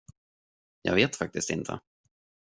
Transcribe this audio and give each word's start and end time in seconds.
Jag 0.81 0.95
vet 0.95 1.15
faktiskt 1.15 1.49
inte. 1.49 1.79